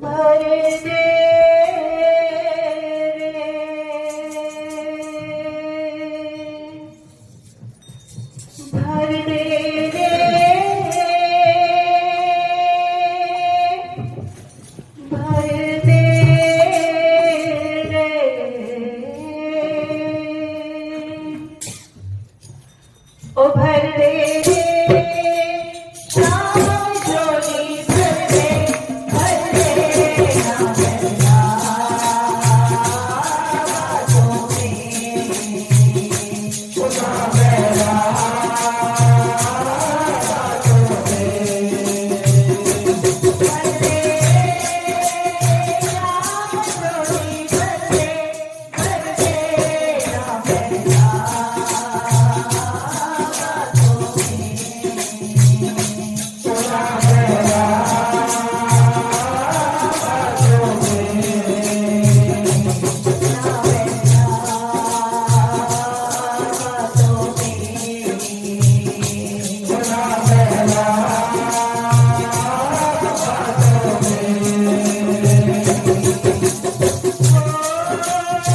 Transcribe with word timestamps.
Hare 0.00 0.58
Krishna. 0.68 0.87